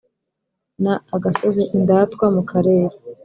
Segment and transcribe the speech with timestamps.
[0.83, 2.95] Na agasozi indatwa mu karere.